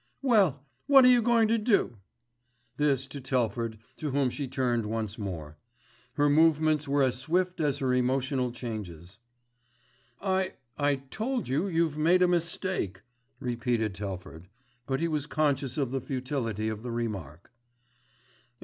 Well! 0.23 0.65
What 0.87 1.05
are 1.05 1.09
you 1.09 1.21
going 1.21 1.47
to 1.49 1.59
do?" 1.59 1.97
This 2.77 3.05
to 3.05 3.21
Telford 3.21 3.77
to 3.97 4.09
whom 4.09 4.31
she 4.31 4.47
turned 4.47 4.87
once 4.87 5.19
more. 5.19 5.57
Her 6.15 6.27
movements 6.27 6.87
were 6.87 7.03
as 7.03 7.19
swift 7.19 7.61
as 7.61 7.77
her 7.77 7.93
emotional 7.93 8.51
changes. 8.51 9.19
"I—I 10.19 10.95
told 11.11 11.47
you 11.49 11.67
you've 11.67 11.99
made 11.99 12.23
a 12.23 12.27
mistake," 12.27 13.03
repeated 13.39 13.93
Telford; 13.93 14.47
but 14.87 15.01
he 15.01 15.07
was 15.07 15.27
conscious 15.27 15.77
of 15.77 15.91
the 15.91 16.01
futility 16.01 16.67
of 16.67 16.81
the 16.81 16.89
remark. 16.89 17.51